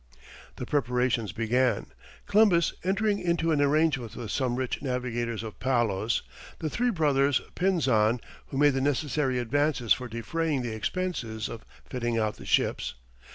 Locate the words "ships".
12.47-12.95